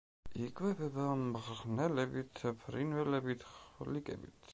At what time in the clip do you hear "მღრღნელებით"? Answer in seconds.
1.23-2.41